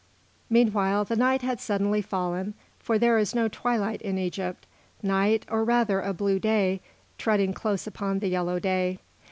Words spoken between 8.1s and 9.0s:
the yellow day.